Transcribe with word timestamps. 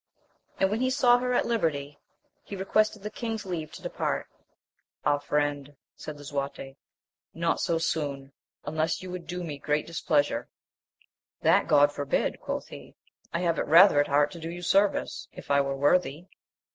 And 0.59 0.71
when 0.71 0.81
he 0.81 0.89
saw 0.89 1.19
her 1.19 1.31
at 1.35 1.45
liberty, 1.45 1.99
he 2.43 2.55
requested 2.55 3.03
the 3.03 3.11
king's 3.11 3.45
leave 3.45 3.71
to 3.73 3.83
depart. 3.83 4.25
Ah, 5.05 5.19
friend, 5.19 5.75
said 5.95 6.17
Lisuarte, 6.17 6.75
not 7.35 7.59
so 7.59 7.77
soon, 7.77 8.31
unless 8.65 9.03
you 9.03 9.11
would 9.11 9.27
do 9.27 9.43
me 9.43 9.59
great 9.59 9.85
displeasure. 9.85 10.49
That 11.43 11.67
God 11.67 11.91
forbid! 11.91 12.39
quoth 12.39 12.69
he; 12.69 12.95
I 13.31 13.41
have 13.41 13.59
it 13.59 13.67
rather 13.67 13.99
at 13.99 14.07
heart 14.07 14.31
to 14.31 14.39
do 14.39 14.49
you 14.49 14.63
service, 14.63 15.27
if 15.33 15.51
I 15.51 15.61
were 15.61 15.77
worthy. 15.77 16.25